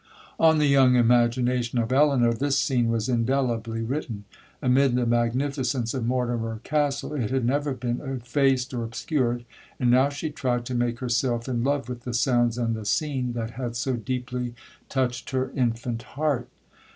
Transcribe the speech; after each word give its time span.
'On 0.39 0.57
the 0.57 0.65
young 0.65 0.95
imagination 0.95 1.77
of 1.77 1.91
Elinor, 1.93 2.33
this 2.33 2.57
scene 2.57 2.87
was 2.87 3.07
indelibly 3.07 3.83
written. 3.83 4.23
Amid 4.59 4.95
the 4.95 5.05
magnificence 5.05 5.93
of 5.93 6.07
Mortimer 6.07 6.59
Castle, 6.63 7.13
it 7.13 7.29
had 7.29 7.45
never 7.45 7.75
been 7.75 8.01
effaced 8.01 8.73
or 8.73 8.81
obscured, 8.81 9.45
and 9.79 9.91
now 9.91 10.09
she 10.09 10.31
tried 10.31 10.65
to 10.65 10.73
make 10.73 11.01
herself 11.01 11.47
in 11.47 11.63
love 11.63 11.87
with 11.87 12.01
the 12.01 12.15
sounds 12.15 12.57
and 12.57 12.73
the 12.75 12.83
scene 12.83 13.33
that 13.33 13.51
had 13.51 13.75
so 13.75 13.93
deeply 13.95 14.55
touched 14.89 15.29
her 15.29 15.51
infant 15.51 16.01
heart. 16.01 16.49